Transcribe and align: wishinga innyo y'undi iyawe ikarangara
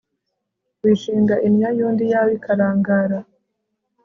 wishinga 0.81 1.35
innyo 1.47 1.69
y'undi 1.77 2.03
iyawe 2.05 2.31
ikarangara 2.37 3.19